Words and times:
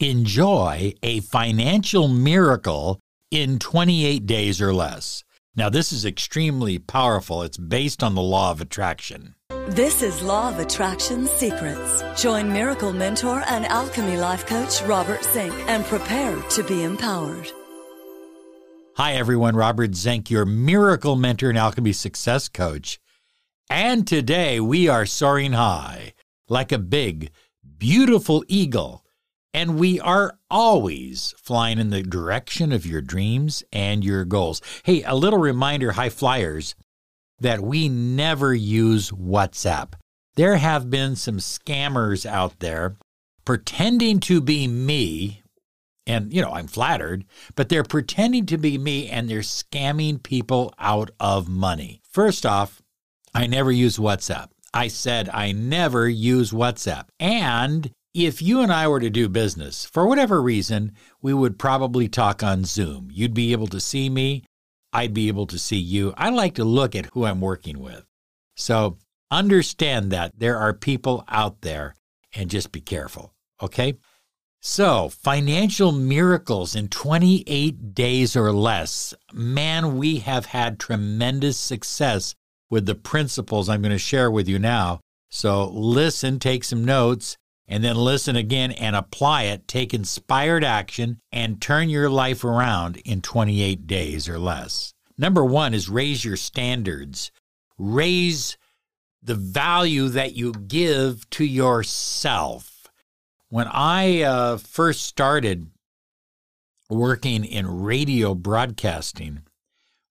enjoy 0.00 0.94
a 1.02 1.20
financial 1.20 2.08
miracle 2.08 3.00
in 3.30 3.58
28 3.58 4.24
days 4.24 4.60
or 4.60 4.72
less. 4.72 5.22
Now, 5.54 5.68
this 5.68 5.92
is 5.92 6.06
extremely 6.06 6.78
powerful. 6.78 7.42
It's 7.42 7.58
based 7.58 8.02
on 8.02 8.14
the 8.14 8.22
law 8.22 8.50
of 8.50 8.62
attraction. 8.62 9.34
This 9.68 10.02
is 10.02 10.22
Law 10.22 10.48
of 10.48 10.58
Attraction 10.58 11.26
Secrets. 11.26 12.02
Join 12.20 12.50
Miracle 12.50 12.94
Mentor 12.94 13.44
and 13.46 13.66
Alchemy 13.66 14.16
Life 14.16 14.46
Coach 14.46 14.80
Robert 14.82 15.22
Zink 15.22 15.52
and 15.68 15.84
prepare 15.84 16.40
to 16.50 16.62
be 16.64 16.82
empowered. 16.82 17.52
Hi, 18.96 19.12
everyone. 19.12 19.54
Robert 19.54 19.94
Zink, 19.94 20.30
your 20.30 20.46
Miracle 20.46 21.14
Mentor 21.14 21.50
and 21.50 21.58
Alchemy 21.58 21.92
Success 21.92 22.48
Coach. 22.48 22.98
And 23.68 24.06
today 24.06 24.60
we 24.60 24.88
are 24.88 25.04
soaring 25.04 25.52
high 25.52 26.14
like 26.48 26.72
a 26.72 26.78
big, 26.78 27.30
beautiful 27.78 28.44
eagle 28.48 29.04
and 29.52 29.78
we 29.78 29.98
are 30.00 30.38
always 30.50 31.34
flying 31.38 31.78
in 31.78 31.90
the 31.90 32.02
direction 32.02 32.72
of 32.72 32.86
your 32.86 33.00
dreams 33.00 33.64
and 33.72 34.04
your 34.04 34.24
goals. 34.24 34.62
Hey, 34.84 35.02
a 35.02 35.14
little 35.14 35.38
reminder, 35.38 35.92
high 35.92 36.10
flyers, 36.10 36.74
that 37.40 37.60
we 37.60 37.88
never 37.88 38.54
use 38.54 39.10
WhatsApp. 39.10 39.94
There 40.36 40.56
have 40.56 40.90
been 40.90 41.16
some 41.16 41.38
scammers 41.38 42.24
out 42.24 42.60
there 42.60 42.96
pretending 43.44 44.20
to 44.20 44.40
be 44.40 44.68
me. 44.68 45.42
And, 46.06 46.32
you 46.32 46.42
know, 46.42 46.52
I'm 46.52 46.66
flattered, 46.66 47.24
but 47.56 47.68
they're 47.68 47.82
pretending 47.82 48.46
to 48.46 48.58
be 48.58 48.78
me 48.78 49.08
and 49.08 49.28
they're 49.28 49.40
scamming 49.40 50.22
people 50.22 50.72
out 50.78 51.10
of 51.18 51.48
money. 51.48 52.00
First 52.10 52.46
off, 52.46 52.82
I 53.34 53.46
never 53.46 53.70
use 53.70 53.96
WhatsApp. 53.96 54.48
I 54.72 54.88
said 54.88 55.28
I 55.32 55.52
never 55.52 56.08
use 56.08 56.52
WhatsApp. 56.52 57.06
And 57.18 57.92
if 58.14 58.42
you 58.42 58.60
and 58.60 58.72
I 58.72 58.88
were 58.88 59.00
to 59.00 59.10
do 59.10 59.28
business, 59.28 59.84
for 59.84 60.06
whatever 60.06 60.42
reason, 60.42 60.92
we 61.22 61.32
would 61.32 61.58
probably 61.58 62.08
talk 62.08 62.42
on 62.42 62.64
Zoom. 62.64 63.08
You'd 63.12 63.34
be 63.34 63.52
able 63.52 63.68
to 63.68 63.80
see 63.80 64.08
me, 64.10 64.44
I'd 64.92 65.14
be 65.14 65.28
able 65.28 65.46
to 65.46 65.58
see 65.58 65.78
you. 65.78 66.12
I 66.16 66.30
like 66.30 66.54
to 66.56 66.64
look 66.64 66.96
at 66.96 67.06
who 67.06 67.24
I'm 67.24 67.40
working 67.40 67.78
with. 67.78 68.04
So 68.56 68.98
understand 69.30 70.10
that 70.10 70.38
there 70.38 70.58
are 70.58 70.72
people 70.72 71.24
out 71.28 71.60
there 71.60 71.94
and 72.34 72.50
just 72.50 72.72
be 72.72 72.80
careful, 72.80 73.32
okay? 73.62 73.94
So, 74.62 75.08
financial 75.08 75.90
miracles 75.90 76.76
in 76.76 76.88
28 76.88 77.94
days 77.94 78.36
or 78.36 78.52
less. 78.52 79.14
Man, 79.32 79.96
we 79.96 80.18
have 80.18 80.46
had 80.46 80.78
tremendous 80.78 81.56
success 81.56 82.34
with 82.68 82.84
the 82.84 82.94
principles 82.94 83.68
I'm 83.68 83.80
going 83.80 83.92
to 83.92 83.98
share 83.98 84.30
with 84.30 84.48
you 84.48 84.58
now. 84.58 85.00
So, 85.30 85.68
listen, 85.68 86.38
take 86.38 86.64
some 86.64 86.84
notes, 86.84 87.38
and 87.70 87.84
then 87.84 87.94
listen 87.94 88.34
again 88.34 88.72
and 88.72 88.96
apply 88.96 89.44
it, 89.44 89.68
take 89.68 89.94
inspired 89.94 90.64
action, 90.64 91.20
and 91.30 91.62
turn 91.62 91.88
your 91.88 92.10
life 92.10 92.42
around 92.42 92.96
in 93.04 93.22
28 93.22 93.86
days 93.86 94.28
or 94.28 94.40
less. 94.40 94.92
Number 95.16 95.44
one 95.44 95.72
is 95.72 95.88
raise 95.88 96.24
your 96.24 96.36
standards, 96.36 97.30
raise 97.78 98.58
the 99.22 99.36
value 99.36 100.08
that 100.08 100.34
you 100.34 100.52
give 100.52 101.30
to 101.30 101.44
yourself. 101.44 102.88
When 103.50 103.68
I 103.68 104.22
uh, 104.22 104.56
first 104.56 105.02
started 105.02 105.70
working 106.88 107.44
in 107.44 107.82
radio 107.82 108.34
broadcasting, 108.34 109.42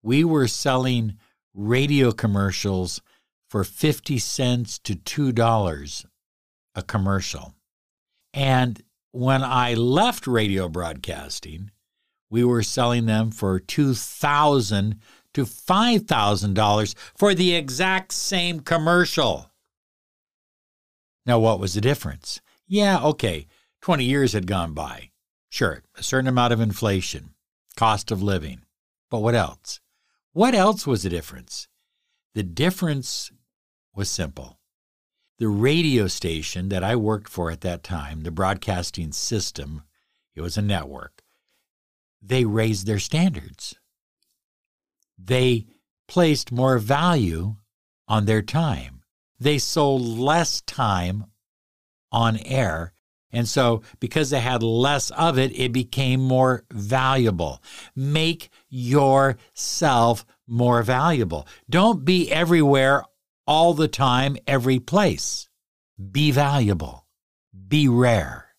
we 0.01 0.23
were 0.23 0.47
selling 0.47 1.17
radio 1.53 2.13
commercials 2.13 3.01
for 3.49 3.65
50 3.65 4.17
cents 4.17 4.79
to 4.79 4.93
$2 4.95 6.05
a 6.79 6.83
commercial. 6.83 7.53
And 8.33 8.81
when 9.11 9.43
I 9.43 9.75
left 9.75 10.25
radio 10.25 10.67
broadcasting, 10.67 11.71
we 12.29 12.43
were 12.43 12.63
selling 12.63 13.05
them 13.05 13.31
for 13.31 13.59
2,000 13.59 14.99
to 15.33 15.45
$5,000 15.45 16.95
for 17.15 17.35
the 17.35 17.53
exact 17.53 18.13
same 18.13 18.61
commercial. 18.61 19.51
Now, 21.25 21.39
what 21.39 21.59
was 21.59 21.73
the 21.73 21.81
difference? 21.81 22.41
Yeah, 22.67 23.03
okay, 23.03 23.47
20 23.81 24.03
years 24.05 24.33
had 24.33 24.47
gone 24.47 24.73
by. 24.73 25.11
Sure, 25.49 25.83
a 25.95 26.03
certain 26.03 26.27
amount 26.27 26.53
of 26.53 26.61
inflation, 26.61 27.33
cost 27.75 28.11
of 28.11 28.23
living. 28.23 28.61
But 29.09 29.19
what 29.19 29.35
else? 29.35 29.79
What 30.33 30.55
else 30.55 30.87
was 30.87 31.03
the 31.03 31.09
difference? 31.09 31.67
The 32.35 32.43
difference 32.43 33.31
was 33.95 34.09
simple 34.09 34.58
the 35.39 35.47
radio 35.47 36.07
station 36.07 36.67
that 36.69 36.83
I 36.83 36.95
worked 36.97 37.29
for 37.29 37.49
at 37.49 37.61
that 37.61 37.81
time, 37.81 38.23
the 38.23 38.31
broadcasting 38.31 39.13
system, 39.13 39.83
it 40.35 40.41
was 40.41 40.57
a 40.57 40.61
network, 40.61 41.23
they 42.21 42.43
raised 42.43 42.85
their 42.85 42.99
standards. 42.99 43.75
They 45.17 45.65
placed 46.07 46.51
more 46.51 46.77
value 46.77 47.55
on 48.07 48.25
their 48.25 48.41
time. 48.41 49.01
They 49.39 49.57
sold 49.57 50.01
less 50.01 50.61
time 50.61 51.25
on 52.11 52.37
air. 52.37 52.93
And 53.31 53.47
so, 53.47 53.83
because 53.99 54.31
they 54.31 54.39
had 54.39 54.63
less 54.63 55.11
of 55.11 55.37
it, 55.37 55.57
it 55.57 55.71
became 55.71 56.19
more 56.19 56.65
valuable. 56.71 57.61
Make 57.95 58.49
yourself 58.69 60.25
more 60.47 60.81
valuable. 60.81 61.47
Don't 61.69 62.03
be 62.03 62.31
everywhere 62.31 63.03
all 63.49 63.73
the 63.73 63.87
time, 63.87 64.37
every 64.45 64.79
place. 64.79 65.49
Be 66.11 66.29
valuable. 66.29 67.07
Be 67.67 67.87
rare. 67.87 68.49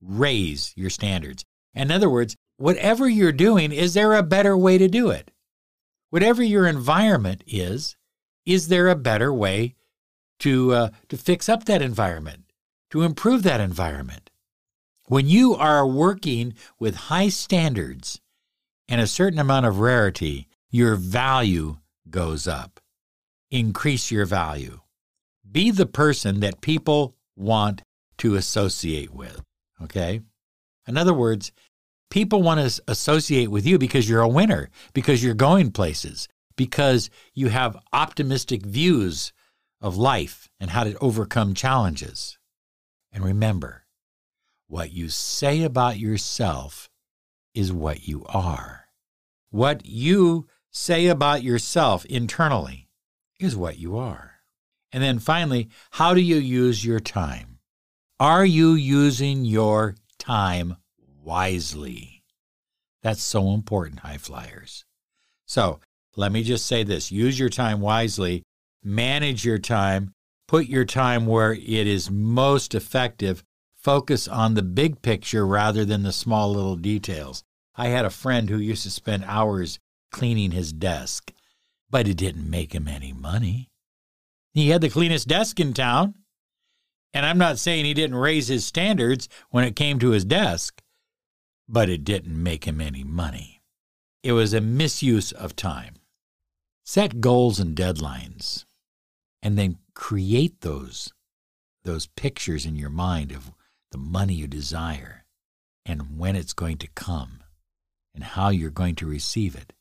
Raise 0.00 0.72
your 0.74 0.88
standards. 0.88 1.44
In 1.74 1.90
other 1.90 2.08
words, 2.08 2.34
whatever 2.56 3.06
you're 3.06 3.30
doing, 3.30 3.72
is 3.72 3.92
there 3.92 4.14
a 4.14 4.22
better 4.22 4.56
way 4.56 4.78
to 4.78 4.88
do 4.88 5.10
it? 5.10 5.30
Whatever 6.08 6.42
your 6.42 6.66
environment 6.66 7.44
is, 7.46 7.94
is 8.46 8.68
there 8.68 8.88
a 8.88 8.96
better 8.96 9.34
way 9.34 9.74
to, 10.38 10.72
uh, 10.72 10.88
to 11.10 11.18
fix 11.18 11.50
up 11.50 11.66
that 11.66 11.82
environment, 11.82 12.44
to 12.88 13.02
improve 13.02 13.42
that 13.42 13.60
environment? 13.60 14.30
When 15.08 15.28
you 15.28 15.54
are 15.54 15.86
working 15.86 16.54
with 16.78 16.94
high 16.94 17.28
standards 17.28 18.18
and 18.88 18.98
a 18.98 19.06
certain 19.06 19.38
amount 19.38 19.66
of 19.66 19.80
rarity, 19.80 20.48
your 20.70 20.96
value 20.96 21.76
goes 22.08 22.48
up 22.48 22.80
increase 23.52 24.10
your 24.10 24.24
value. 24.24 24.80
Be 25.48 25.70
the 25.70 25.86
person 25.86 26.40
that 26.40 26.62
people 26.62 27.14
want 27.36 27.82
to 28.18 28.34
associate 28.34 29.12
with. 29.12 29.42
Okay? 29.82 30.22
In 30.88 30.96
other 30.96 31.14
words, 31.14 31.52
people 32.10 32.42
want 32.42 32.60
to 32.60 32.82
associate 32.88 33.48
with 33.48 33.66
you 33.66 33.78
because 33.78 34.08
you're 34.08 34.22
a 34.22 34.28
winner, 34.28 34.70
because 34.94 35.22
you're 35.22 35.34
going 35.34 35.70
places, 35.70 36.28
because 36.56 37.10
you 37.34 37.48
have 37.48 37.76
optimistic 37.92 38.64
views 38.64 39.32
of 39.80 39.96
life 39.96 40.48
and 40.58 40.70
how 40.70 40.84
to 40.84 40.96
overcome 40.98 41.54
challenges. 41.54 42.38
And 43.12 43.22
remember, 43.22 43.84
what 44.66 44.92
you 44.92 45.10
say 45.10 45.62
about 45.62 45.98
yourself 45.98 46.88
is 47.54 47.70
what 47.72 48.08
you 48.08 48.24
are. 48.26 48.86
What 49.50 49.84
you 49.84 50.46
say 50.70 51.08
about 51.08 51.42
yourself 51.42 52.06
internally 52.06 52.81
is 53.42 53.56
what 53.56 53.78
you 53.78 53.96
are. 53.96 54.32
And 54.92 55.02
then 55.02 55.18
finally, 55.18 55.68
how 55.92 56.14
do 56.14 56.20
you 56.20 56.36
use 56.36 56.84
your 56.84 57.00
time? 57.00 57.58
Are 58.20 58.44
you 58.44 58.74
using 58.74 59.44
your 59.44 59.96
time 60.18 60.76
wisely? 61.22 62.22
That's 63.02 63.22
so 63.22 63.52
important, 63.52 64.00
high 64.00 64.18
flyers. 64.18 64.84
So 65.46 65.80
let 66.16 66.30
me 66.30 66.42
just 66.42 66.66
say 66.66 66.84
this 66.84 67.10
use 67.10 67.38
your 67.38 67.48
time 67.48 67.80
wisely, 67.80 68.42
manage 68.84 69.44
your 69.44 69.58
time, 69.58 70.12
put 70.46 70.66
your 70.66 70.84
time 70.84 71.26
where 71.26 71.52
it 71.52 71.86
is 71.86 72.10
most 72.10 72.74
effective, 72.74 73.42
focus 73.74 74.28
on 74.28 74.54
the 74.54 74.62
big 74.62 75.02
picture 75.02 75.46
rather 75.46 75.84
than 75.84 76.02
the 76.02 76.12
small 76.12 76.52
little 76.52 76.76
details. 76.76 77.42
I 77.74 77.88
had 77.88 78.04
a 78.04 78.10
friend 78.10 78.50
who 78.50 78.58
used 78.58 78.82
to 78.84 78.90
spend 78.90 79.24
hours 79.26 79.78
cleaning 80.10 80.50
his 80.50 80.72
desk 80.72 81.32
but 81.92 82.08
it 82.08 82.16
didn't 82.16 82.50
make 82.50 82.74
him 82.74 82.88
any 82.88 83.12
money. 83.12 83.70
He 84.54 84.70
had 84.70 84.80
the 84.80 84.88
cleanest 84.88 85.28
desk 85.28 85.60
in 85.60 85.74
town. 85.74 86.14
And 87.14 87.26
I'm 87.26 87.36
not 87.36 87.58
saying 87.58 87.84
he 87.84 87.92
didn't 87.92 88.16
raise 88.16 88.48
his 88.48 88.64
standards 88.64 89.28
when 89.50 89.64
it 89.64 89.76
came 89.76 89.98
to 89.98 90.10
his 90.10 90.24
desk, 90.24 90.82
but 91.68 91.90
it 91.90 92.02
didn't 92.02 92.42
make 92.42 92.64
him 92.64 92.80
any 92.80 93.04
money. 93.04 93.60
It 94.22 94.32
was 94.32 94.54
a 94.54 94.62
misuse 94.62 95.30
of 95.32 95.54
time. 95.54 95.96
Set 96.84 97.20
goals 97.20 97.60
and 97.60 97.76
deadlines, 97.76 98.64
and 99.42 99.58
then 99.58 99.76
create 99.94 100.62
those, 100.62 101.12
those 101.84 102.06
pictures 102.06 102.64
in 102.64 102.76
your 102.76 102.90
mind 102.90 103.30
of 103.30 103.52
the 103.90 103.98
money 103.98 104.32
you 104.32 104.46
desire 104.46 105.26
and 105.84 106.18
when 106.18 106.34
it's 106.34 106.54
going 106.54 106.78
to 106.78 106.88
come 106.94 107.42
and 108.14 108.24
how 108.24 108.48
you're 108.48 108.70
going 108.70 108.94
to 108.94 109.06
receive 109.06 109.54
it 109.54 109.74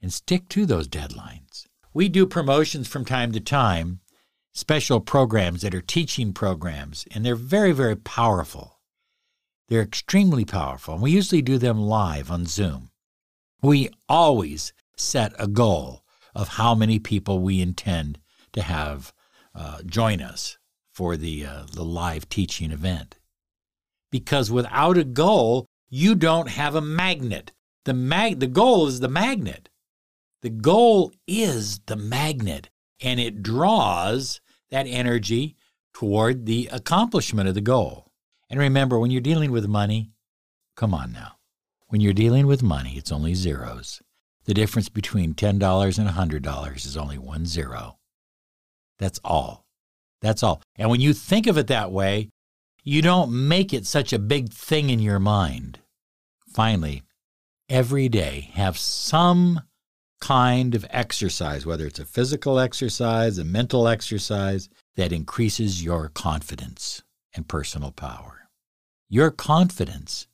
and 0.00 0.12
stick 0.12 0.48
to 0.50 0.66
those 0.66 0.88
deadlines. 0.88 1.66
We 1.92 2.08
do 2.08 2.26
promotions 2.26 2.86
from 2.86 3.04
time 3.04 3.32
to 3.32 3.40
time, 3.40 4.00
special 4.52 5.00
programs 5.00 5.62
that 5.62 5.74
are 5.74 5.80
teaching 5.80 6.32
programs, 6.32 7.06
and 7.10 7.24
they're 7.24 7.34
very, 7.34 7.72
very 7.72 7.96
powerful. 7.96 8.78
They're 9.68 9.82
extremely 9.82 10.44
powerful. 10.44 10.94
And 10.94 11.02
we 11.02 11.10
usually 11.10 11.42
do 11.42 11.58
them 11.58 11.80
live 11.80 12.30
on 12.30 12.46
Zoom. 12.46 12.90
We 13.62 13.90
always 14.08 14.72
set 14.96 15.32
a 15.38 15.46
goal 15.46 16.04
of 16.34 16.48
how 16.48 16.74
many 16.74 16.98
people 16.98 17.40
we 17.40 17.60
intend 17.60 18.18
to 18.52 18.62
have 18.62 19.12
uh, 19.54 19.82
join 19.84 20.20
us 20.20 20.58
for 20.92 21.16
the, 21.16 21.44
uh, 21.44 21.66
the 21.72 21.84
live 21.84 22.28
teaching 22.28 22.70
event. 22.70 23.18
Because 24.10 24.50
without 24.50 24.96
a 24.96 25.04
goal, 25.04 25.66
you 25.90 26.14
don't 26.14 26.48
have 26.48 26.74
a 26.74 26.80
magnet. 26.80 27.52
The, 27.84 27.94
mag- 27.94 28.40
the 28.40 28.46
goal 28.46 28.86
is 28.86 29.00
the 29.00 29.08
magnet. 29.08 29.68
The 30.42 30.50
goal 30.50 31.12
is 31.26 31.80
the 31.86 31.96
magnet, 31.96 32.70
and 33.00 33.18
it 33.18 33.42
draws 33.42 34.40
that 34.70 34.86
energy 34.86 35.56
toward 35.92 36.46
the 36.46 36.68
accomplishment 36.70 37.48
of 37.48 37.54
the 37.54 37.60
goal. 37.60 38.12
And 38.48 38.60
remember, 38.60 38.98
when 38.98 39.10
you're 39.10 39.20
dealing 39.20 39.50
with 39.50 39.66
money, 39.66 40.12
come 40.76 40.94
on 40.94 41.12
now. 41.12 41.32
When 41.88 42.00
you're 42.00 42.12
dealing 42.12 42.46
with 42.46 42.62
money, 42.62 42.94
it's 42.96 43.10
only 43.10 43.34
zeros. 43.34 44.00
The 44.44 44.54
difference 44.54 44.88
between 44.88 45.34
$10 45.34 45.98
and 45.98 46.08
$100 46.08 46.76
is 46.86 46.96
only 46.96 47.18
one 47.18 47.44
zero. 47.44 47.98
That's 48.98 49.20
all. 49.24 49.66
That's 50.20 50.42
all. 50.42 50.62
And 50.76 50.90
when 50.90 51.00
you 51.00 51.12
think 51.12 51.46
of 51.46 51.58
it 51.58 51.66
that 51.66 51.90
way, 51.90 52.30
you 52.82 53.02
don't 53.02 53.48
make 53.48 53.74
it 53.74 53.86
such 53.86 54.12
a 54.12 54.18
big 54.18 54.52
thing 54.52 54.90
in 54.90 55.00
your 55.00 55.18
mind. 55.18 55.80
Finally, 56.52 57.02
every 57.68 58.08
day 58.08 58.50
have 58.54 58.78
some 58.78 59.62
kind 60.20 60.74
of 60.74 60.86
exercise, 60.90 61.64
whether 61.64 61.86
it's 61.86 61.98
a 61.98 62.04
physical 62.04 62.58
exercise, 62.58 63.38
a 63.38 63.44
mental 63.44 63.88
exercise, 63.88 64.68
that 64.96 65.12
increases 65.12 65.82
your 65.82 66.08
confidence 66.08 67.02
and 67.34 67.48
personal 67.48 67.92
power. 67.92 68.48
Your 69.08 69.30
confidence 69.30 70.26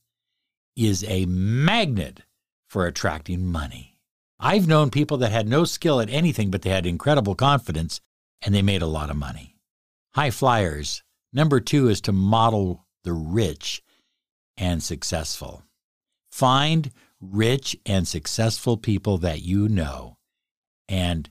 is 0.76 1.04
a 1.04 1.26
magnet 1.26 2.20
for 2.68 2.86
attracting 2.86 3.46
money. 3.46 3.98
I've 4.40 4.66
known 4.66 4.90
people 4.90 5.16
that 5.18 5.30
had 5.30 5.46
no 5.46 5.64
skill 5.64 6.00
at 6.00 6.10
anything, 6.10 6.50
but 6.50 6.62
they 6.62 6.70
had 6.70 6.86
incredible 6.86 7.34
confidence 7.34 8.00
and 8.42 8.54
they 8.54 8.62
made 8.62 8.82
a 8.82 8.86
lot 8.86 9.10
of 9.10 9.16
money. 9.16 9.56
High 10.14 10.30
flyers. 10.30 11.02
Number 11.32 11.60
two 11.60 11.88
is 11.88 12.00
to 12.02 12.12
model 12.12 12.84
the 13.04 13.12
rich 13.12 13.82
and 14.56 14.82
successful. 14.82 15.62
Find 16.30 16.90
rich 17.20 17.76
and 17.86 18.06
successful 18.06 18.76
people 18.76 19.18
that 19.18 19.42
you 19.42 19.68
know 19.68 20.16
and 20.88 21.30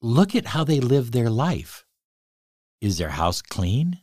look 0.00 0.34
at 0.34 0.46
how 0.46 0.64
they 0.64 0.80
live 0.80 1.12
their 1.12 1.30
life. 1.30 1.84
Is 2.80 2.98
their 2.98 3.10
house 3.10 3.42
clean? 3.42 4.00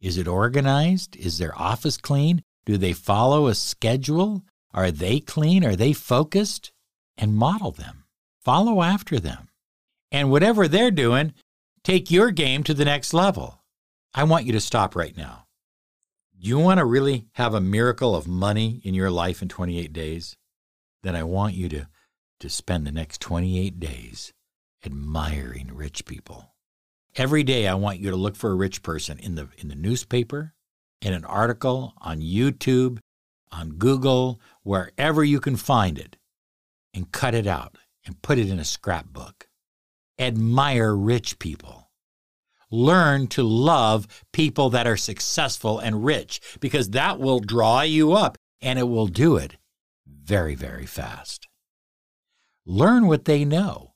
Is 0.00 0.16
it 0.16 0.28
organized? 0.28 1.16
Is 1.16 1.38
their 1.38 1.56
office 1.60 1.96
clean? 1.96 2.42
Do 2.64 2.76
they 2.76 2.92
follow 2.92 3.48
a 3.48 3.54
schedule? 3.54 4.44
Are 4.72 4.90
they 4.90 5.20
clean? 5.20 5.64
Are 5.64 5.76
they 5.76 5.92
focused? 5.92 6.72
And 7.18 7.34
model 7.34 7.72
them. 7.72 8.04
Follow 8.40 8.82
after 8.82 9.18
them. 9.20 9.48
And 10.12 10.30
whatever 10.30 10.66
they're 10.66 10.90
doing, 10.90 11.34
take 11.84 12.10
your 12.10 12.30
game 12.30 12.62
to 12.64 12.74
the 12.74 12.84
next 12.84 13.12
level. 13.12 13.62
I 14.14 14.24
want 14.24 14.46
you 14.46 14.52
to 14.52 14.60
stop 14.60 14.96
right 14.96 15.16
now. 15.16 15.46
You 16.42 16.58
want 16.58 16.78
to 16.78 16.86
really 16.86 17.26
have 17.32 17.52
a 17.52 17.60
miracle 17.60 18.16
of 18.16 18.26
money 18.26 18.80
in 18.82 18.94
your 18.94 19.10
life 19.10 19.42
in 19.42 19.48
28 19.48 19.92
days? 19.92 20.38
Then 21.02 21.14
I 21.14 21.22
want 21.22 21.52
you 21.52 21.68
to, 21.68 21.86
to 22.38 22.48
spend 22.48 22.86
the 22.86 22.92
next 22.92 23.20
28 23.20 23.78
days 23.78 24.32
admiring 24.82 25.70
rich 25.74 26.06
people. 26.06 26.54
Every 27.14 27.42
day 27.42 27.68
I 27.68 27.74
want 27.74 27.98
you 27.98 28.08
to 28.08 28.16
look 28.16 28.36
for 28.36 28.50
a 28.50 28.54
rich 28.54 28.82
person 28.82 29.18
in 29.18 29.34
the 29.34 29.48
in 29.58 29.68
the 29.68 29.74
newspaper, 29.74 30.54
in 31.02 31.12
an 31.12 31.26
article, 31.26 31.92
on 31.98 32.22
YouTube, 32.22 33.00
on 33.52 33.72
Google, 33.72 34.40
wherever 34.62 35.22
you 35.22 35.40
can 35.40 35.56
find 35.56 35.98
it, 35.98 36.16
and 36.94 37.12
cut 37.12 37.34
it 37.34 37.46
out 37.46 37.76
and 38.06 38.22
put 38.22 38.38
it 38.38 38.48
in 38.48 38.58
a 38.58 38.64
scrapbook. 38.64 39.46
Admire 40.18 40.96
rich 40.96 41.38
people. 41.38 41.79
Learn 42.70 43.26
to 43.28 43.42
love 43.42 44.06
people 44.32 44.70
that 44.70 44.86
are 44.86 44.96
successful 44.96 45.78
and 45.78 46.04
rich 46.04 46.40
because 46.60 46.90
that 46.90 47.18
will 47.18 47.40
draw 47.40 47.82
you 47.82 48.12
up 48.12 48.38
and 48.60 48.78
it 48.78 48.88
will 48.88 49.08
do 49.08 49.36
it 49.36 49.56
very, 50.06 50.54
very 50.54 50.86
fast. 50.86 51.48
Learn 52.64 53.06
what 53.06 53.24
they 53.24 53.44
know. 53.44 53.94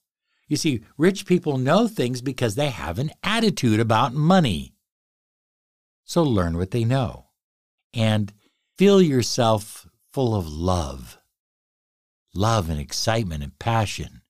You 0.48 0.56
see, 0.56 0.82
rich 0.98 1.26
people 1.26 1.58
know 1.58 1.86
things 1.88 2.20
because 2.20 2.54
they 2.54 2.70
have 2.70 2.98
an 2.98 3.10
attitude 3.22 3.80
about 3.80 4.14
money. 4.14 4.74
So 6.04 6.22
learn 6.22 6.56
what 6.56 6.70
they 6.70 6.84
know 6.84 7.26
and 7.94 8.32
feel 8.76 9.00
yourself 9.00 9.86
full 10.12 10.34
of 10.34 10.46
love, 10.48 11.18
love 12.34 12.68
and 12.68 12.80
excitement 12.80 13.42
and 13.42 13.58
passion 13.58 14.22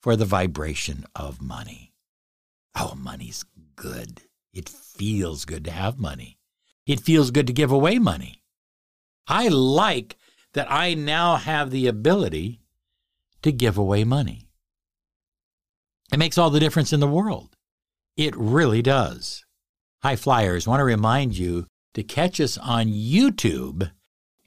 for 0.00 0.16
the 0.16 0.24
vibration 0.24 1.04
of 1.14 1.42
money. 1.42 1.85
Money's 3.06 3.44
good. 3.76 4.20
It 4.52 4.68
feels 4.68 5.44
good 5.44 5.64
to 5.66 5.70
have 5.70 5.96
money. 5.96 6.38
It 6.86 6.98
feels 6.98 7.30
good 7.30 7.46
to 7.46 7.52
give 7.52 7.70
away 7.70 8.00
money. 8.00 8.42
I 9.28 9.46
like 9.46 10.16
that 10.54 10.66
I 10.68 10.94
now 10.94 11.36
have 11.36 11.70
the 11.70 11.86
ability 11.86 12.60
to 13.42 13.52
give 13.52 13.78
away 13.78 14.02
money. 14.02 14.48
It 16.12 16.18
makes 16.18 16.36
all 16.36 16.50
the 16.50 16.58
difference 16.58 16.92
in 16.92 16.98
the 16.98 17.06
world. 17.06 17.56
It 18.16 18.34
really 18.36 18.82
does. 18.82 19.44
High 20.02 20.16
flyers, 20.16 20.66
want 20.66 20.80
to 20.80 20.84
remind 20.84 21.38
you 21.38 21.66
to 21.94 22.02
catch 22.02 22.40
us 22.40 22.58
on 22.58 22.86
YouTube. 22.86 23.92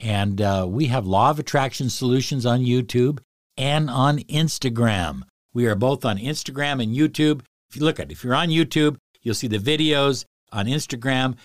And 0.02 0.42
uh, 0.42 0.66
we 0.68 0.88
have 0.88 1.08
Law 1.08 1.30
of 1.30 1.40
Attraction 1.40 1.90
Solutions 1.90 2.46
on 2.46 2.60
YouTube 2.60 3.20
and 3.56 3.90
on 3.90 4.20
Instagram. 4.20 5.24
We 5.54 5.66
are 5.66 5.76
both 5.76 6.04
on 6.04 6.18
Instagram 6.18 6.84
and 6.84 6.94
YouTube. 6.94 7.42
If 7.70 7.76
you 7.76 7.84
look 7.84 8.00
at 8.00 8.10
it, 8.10 8.12
if 8.12 8.24
you're 8.24 8.36
on 8.36 8.50
YouTube, 8.50 8.98
you'll 9.22 9.36
see 9.36 9.48
the 9.48 9.60
videos 9.60 10.26
on 10.52 10.66
Instagram. 10.66 11.38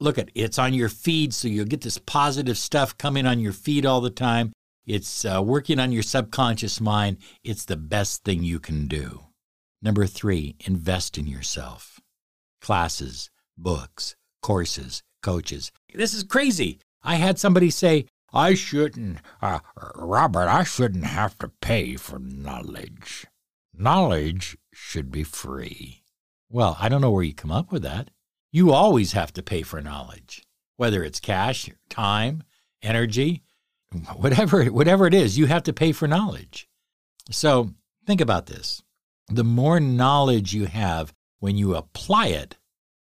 Look 0.00 0.18
at 0.18 0.30
it's 0.34 0.58
on 0.58 0.74
your 0.74 0.88
feed, 0.88 1.32
so 1.32 1.48
you'll 1.48 1.66
get 1.66 1.82
this 1.82 1.98
positive 1.98 2.58
stuff 2.58 2.96
coming 2.98 3.26
on 3.26 3.40
your 3.40 3.52
feed 3.52 3.86
all 3.86 4.00
the 4.00 4.10
time. 4.10 4.52
It's 4.86 5.24
uh, 5.24 5.42
working 5.44 5.78
on 5.78 5.92
your 5.92 6.02
subconscious 6.02 6.80
mind. 6.80 7.18
It's 7.44 7.64
the 7.64 7.76
best 7.76 8.24
thing 8.24 8.42
you 8.42 8.58
can 8.58 8.88
do. 8.88 9.24
Number 9.82 10.06
three, 10.06 10.56
invest 10.64 11.18
in 11.18 11.26
yourself. 11.26 12.00
Classes, 12.60 13.30
books, 13.56 14.16
courses, 14.42 15.02
coaches. 15.22 15.70
This 15.94 16.14
is 16.14 16.24
crazy. 16.24 16.80
I 17.02 17.16
had 17.16 17.38
somebody 17.38 17.70
say, 17.70 18.06
I 18.32 18.54
shouldn't, 18.54 19.18
uh, 19.40 19.60
Robert, 19.94 20.48
I 20.48 20.64
shouldn't 20.64 21.04
have 21.04 21.38
to 21.38 21.52
pay 21.60 21.96
for 21.96 22.18
knowledge. 22.18 23.26
Knowledge 23.74 24.56
should 24.80 25.10
be 25.10 25.24
free. 25.24 26.02
Well, 26.48 26.76
I 26.80 26.88
don't 26.88 27.00
know 27.00 27.10
where 27.10 27.24
you 27.24 27.34
come 27.34 27.50
up 27.50 27.72
with 27.72 27.82
that. 27.82 28.10
You 28.50 28.72
always 28.72 29.12
have 29.12 29.32
to 29.34 29.42
pay 29.42 29.62
for 29.62 29.82
knowledge, 29.82 30.46
whether 30.76 31.02
it's 31.02 31.20
cash, 31.20 31.68
time, 31.90 32.42
energy, 32.80 33.42
whatever, 34.16 34.64
whatever 34.66 35.06
it 35.06 35.14
is, 35.14 35.36
you 35.36 35.46
have 35.46 35.64
to 35.64 35.72
pay 35.72 35.92
for 35.92 36.08
knowledge. 36.08 36.68
So 37.30 37.74
think 38.06 38.20
about 38.20 38.46
this 38.46 38.82
the 39.28 39.44
more 39.44 39.78
knowledge 39.78 40.54
you 40.54 40.66
have 40.66 41.12
when 41.40 41.58
you 41.58 41.74
apply 41.74 42.28
it, 42.28 42.56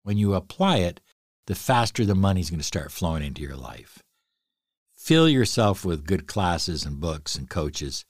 when 0.04 0.18
you 0.18 0.36
apply 0.36 0.78
it, 0.78 1.02
the 1.48 1.56
faster 1.56 2.06
the 2.06 2.16
money's 2.16 2.52
going 2.52 2.60
to 2.60 2.66
start 2.66 2.92
flowing 2.92 3.24
into 3.24 3.42
your 3.42 3.56
life. 3.56 4.04
Fill 4.94 5.28
yourself 5.28 5.84
with 5.84 6.06
good 6.06 6.28
classes 6.28 6.86
and 6.86 7.00
books 7.00 7.36
and 7.36 7.50
coaches. 7.50 8.06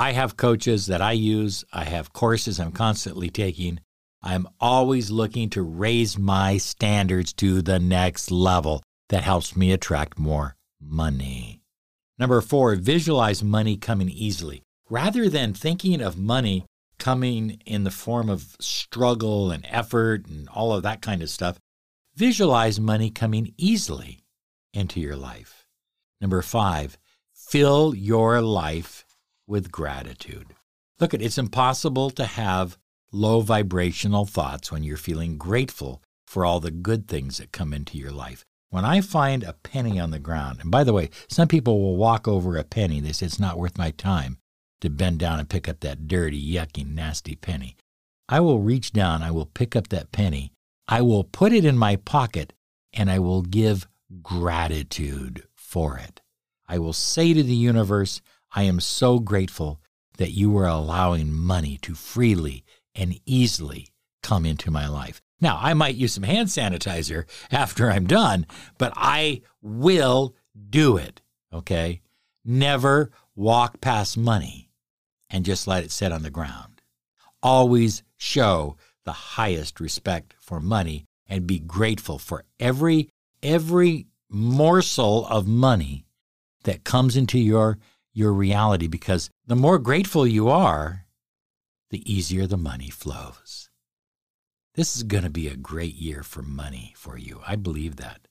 I 0.00 0.12
have 0.12 0.38
coaches 0.38 0.86
that 0.86 1.02
I 1.02 1.12
use, 1.12 1.62
I 1.74 1.84
have 1.84 2.14
courses 2.14 2.58
I'm 2.58 2.72
constantly 2.72 3.28
taking. 3.28 3.80
I'm 4.22 4.48
always 4.58 5.10
looking 5.10 5.50
to 5.50 5.60
raise 5.60 6.18
my 6.18 6.56
standards 6.56 7.34
to 7.34 7.60
the 7.60 7.78
next 7.78 8.30
level. 8.30 8.82
That 9.10 9.24
helps 9.24 9.54
me 9.54 9.72
attract 9.72 10.18
more 10.18 10.56
money. 10.80 11.60
Number 12.18 12.40
four, 12.40 12.76
visualize 12.76 13.44
money 13.44 13.76
coming 13.76 14.08
easily. 14.08 14.62
Rather 14.88 15.28
than 15.28 15.52
thinking 15.52 16.00
of 16.00 16.16
money 16.16 16.64
coming 16.98 17.60
in 17.66 17.84
the 17.84 17.90
form 17.90 18.30
of 18.30 18.56
struggle 18.58 19.50
and 19.50 19.66
effort 19.68 20.26
and 20.28 20.48
all 20.48 20.72
of 20.72 20.82
that 20.82 21.02
kind 21.02 21.20
of 21.20 21.28
stuff, 21.28 21.58
visualize 22.16 22.80
money 22.80 23.10
coming 23.10 23.52
easily 23.58 24.20
into 24.72 24.98
your 24.98 25.16
life. 25.16 25.66
Number 26.22 26.40
five, 26.40 26.96
fill 27.34 27.94
your 27.94 28.40
life 28.40 29.04
with 29.50 29.72
gratitude. 29.72 30.54
Look, 31.00 31.12
at 31.12 31.20
it's 31.20 31.38
impossible 31.38 32.10
to 32.10 32.24
have 32.24 32.78
low 33.12 33.40
vibrational 33.40 34.24
thoughts 34.24 34.70
when 34.70 34.84
you're 34.84 34.96
feeling 34.96 35.36
grateful 35.36 36.02
for 36.26 36.44
all 36.44 36.60
the 36.60 36.70
good 36.70 37.08
things 37.08 37.38
that 37.38 37.52
come 37.52 37.74
into 37.74 37.98
your 37.98 38.12
life. 38.12 38.44
When 38.70 38.84
I 38.84 39.00
find 39.00 39.42
a 39.42 39.54
penny 39.54 39.98
on 39.98 40.12
the 40.12 40.20
ground, 40.20 40.60
and 40.60 40.70
by 40.70 40.84
the 40.84 40.92
way, 40.92 41.10
some 41.28 41.48
people 41.48 41.82
will 41.82 41.96
walk 41.96 42.28
over 42.28 42.56
a 42.56 42.62
penny, 42.62 43.00
they 43.00 43.10
say 43.10 43.26
it's 43.26 43.40
not 43.40 43.58
worth 43.58 43.76
my 43.76 43.90
time 43.90 44.38
to 44.80 44.88
bend 44.88 45.18
down 45.18 45.40
and 45.40 45.50
pick 45.50 45.68
up 45.68 45.80
that 45.80 46.06
dirty, 46.06 46.40
yucky, 46.40 46.86
nasty 46.86 47.34
penny. 47.34 47.76
I 48.28 48.38
will 48.38 48.60
reach 48.60 48.92
down, 48.92 49.24
I 49.24 49.32
will 49.32 49.46
pick 49.46 49.74
up 49.74 49.88
that 49.88 50.12
penny, 50.12 50.52
I 50.86 51.02
will 51.02 51.24
put 51.24 51.52
it 51.52 51.64
in 51.64 51.76
my 51.76 51.96
pocket, 51.96 52.52
and 52.92 53.10
I 53.10 53.18
will 53.18 53.42
give 53.42 53.88
gratitude 54.22 55.42
for 55.56 55.98
it. 55.98 56.20
I 56.68 56.78
will 56.78 56.92
say 56.92 57.34
to 57.34 57.42
the 57.42 57.54
universe, 57.56 58.20
I 58.52 58.64
am 58.64 58.80
so 58.80 59.18
grateful 59.18 59.80
that 60.18 60.32
you 60.32 60.56
are 60.58 60.66
allowing 60.66 61.32
money 61.32 61.78
to 61.82 61.94
freely 61.94 62.64
and 62.94 63.20
easily 63.24 63.88
come 64.22 64.44
into 64.44 64.70
my 64.70 64.86
life. 64.86 65.20
Now, 65.40 65.58
I 65.60 65.74
might 65.74 65.94
use 65.94 66.12
some 66.12 66.24
hand 66.24 66.48
sanitizer 66.48 67.24
after 67.50 67.90
I'm 67.90 68.06
done, 68.06 68.46
but 68.78 68.92
I 68.96 69.42
will 69.62 70.34
do 70.68 70.96
it. 70.96 71.22
Okay? 71.52 72.02
Never 72.44 73.10
walk 73.34 73.80
past 73.80 74.18
money 74.18 74.70
and 75.30 75.44
just 75.44 75.66
let 75.66 75.84
it 75.84 75.90
sit 75.90 76.12
on 76.12 76.22
the 76.22 76.30
ground. 76.30 76.82
Always 77.42 78.02
show 78.18 78.76
the 79.04 79.12
highest 79.12 79.80
respect 79.80 80.34
for 80.38 80.60
money 80.60 81.06
and 81.26 81.46
be 81.46 81.58
grateful 81.58 82.18
for 82.18 82.44
every 82.58 83.08
every 83.42 84.06
morsel 84.28 85.26
of 85.26 85.46
money 85.46 86.04
that 86.64 86.84
comes 86.84 87.16
into 87.16 87.38
your 87.38 87.78
your 88.12 88.32
reality 88.32 88.86
because 88.86 89.30
the 89.46 89.56
more 89.56 89.78
grateful 89.78 90.26
you 90.26 90.48
are, 90.48 91.06
the 91.90 92.12
easier 92.12 92.46
the 92.46 92.56
money 92.56 92.90
flows. 92.90 93.70
This 94.74 94.96
is 94.96 95.02
going 95.02 95.24
to 95.24 95.30
be 95.30 95.48
a 95.48 95.56
great 95.56 95.94
year 95.94 96.22
for 96.22 96.42
money 96.42 96.94
for 96.96 97.18
you. 97.18 97.40
I 97.46 97.56
believe 97.56 97.96
that. 97.96 98.28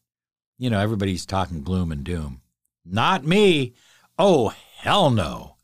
You 0.58 0.70
know, 0.70 0.80
everybody's 0.80 1.26
talking 1.26 1.64
gloom 1.64 1.92
and 1.92 2.04
doom. 2.04 2.42
Not 2.86 3.26
me. 3.26 3.74
Oh, 4.18 4.54
hell 4.78 5.10
no. 5.10 5.58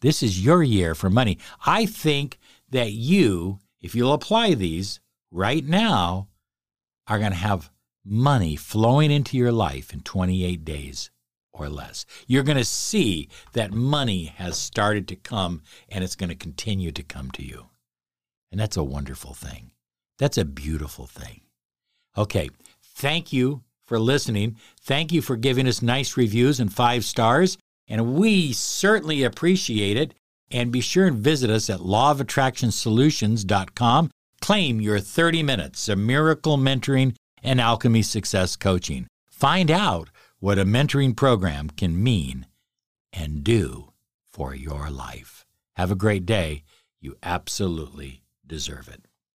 This 0.00 0.22
is 0.22 0.44
your 0.44 0.62
year 0.62 0.94
for 0.94 1.10
money. 1.10 1.38
I 1.66 1.86
think 1.86 2.38
that 2.70 2.92
you, 2.92 3.58
if 3.80 3.94
you'll 3.94 4.12
apply 4.12 4.54
these 4.54 5.00
right 5.30 5.64
now, 5.64 6.28
are 7.06 7.18
going 7.18 7.32
to 7.32 7.36
have 7.36 7.70
money 8.04 8.56
flowing 8.56 9.10
into 9.10 9.36
your 9.36 9.52
life 9.52 9.92
in 9.92 10.00
28 10.00 10.64
days 10.64 11.10
or 11.60 11.68
less. 11.68 12.04
You're 12.26 12.42
going 12.42 12.58
to 12.58 12.64
see 12.64 13.28
that 13.52 13.72
money 13.72 14.24
has 14.36 14.56
started 14.56 15.06
to 15.08 15.16
come 15.16 15.62
and 15.88 16.02
it's 16.02 16.16
going 16.16 16.30
to 16.30 16.36
continue 16.36 16.92
to 16.92 17.02
come 17.02 17.30
to 17.32 17.44
you. 17.44 17.66
And 18.50 18.58
that's 18.60 18.76
a 18.76 18.84
wonderful 18.84 19.34
thing. 19.34 19.72
That's 20.18 20.38
a 20.38 20.44
beautiful 20.44 21.06
thing. 21.06 21.42
Okay, 22.18 22.50
thank 22.82 23.32
you 23.32 23.62
for 23.86 23.98
listening. 23.98 24.56
Thank 24.80 25.12
you 25.12 25.22
for 25.22 25.36
giving 25.36 25.66
us 25.66 25.82
nice 25.82 26.16
reviews 26.16 26.60
and 26.60 26.72
five 26.72 27.04
stars. 27.04 27.58
And 27.88 28.14
we 28.14 28.52
certainly 28.52 29.24
appreciate 29.24 29.96
it. 29.96 30.14
And 30.52 30.72
be 30.72 30.80
sure 30.80 31.06
and 31.06 31.18
visit 31.18 31.50
us 31.50 31.70
at 31.70 31.78
lawofattractionsolutions.com. 31.80 34.10
Claim 34.40 34.80
your 34.80 34.98
30 34.98 35.42
minutes 35.42 35.88
of 35.88 35.98
miracle 35.98 36.56
mentoring 36.56 37.14
and 37.42 37.60
alchemy 37.60 38.02
success 38.02 38.56
coaching. 38.56 39.06
Find 39.30 39.70
out 39.70 40.08
what 40.40 40.58
a 40.58 40.64
mentoring 40.64 41.14
program 41.14 41.68
can 41.68 42.02
mean 42.02 42.46
and 43.12 43.44
do 43.44 43.92
for 44.32 44.54
your 44.54 44.88
life. 44.88 45.44
Have 45.76 45.90
a 45.90 45.94
great 45.94 46.24
day. 46.24 46.62
You 46.98 47.16
absolutely 47.22 48.22
deserve 48.46 48.88
it. 48.88 49.09